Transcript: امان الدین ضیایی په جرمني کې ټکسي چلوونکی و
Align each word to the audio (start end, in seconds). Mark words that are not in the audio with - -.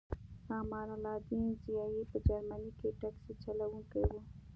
امان 0.57 0.87
الدین 1.13 1.47
ضیایی 1.63 2.01
په 2.11 2.17
جرمني 2.27 2.71
کې 2.79 2.89
ټکسي 2.99 3.33
چلوونکی 3.43 4.01
و 4.09 4.13